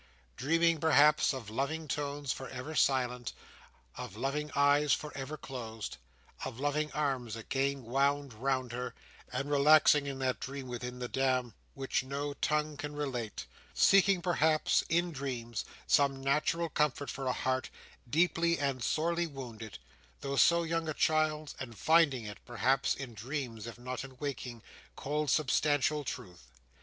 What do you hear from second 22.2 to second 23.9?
it, perhaps, in dreams, if